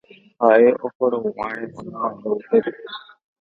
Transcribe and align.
ha'e 0.43 0.71
ohorõguare 0.87 1.67
oñorairõ 1.83 2.33
upépe 2.39 2.75